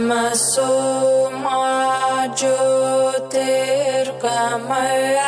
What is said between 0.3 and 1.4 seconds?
so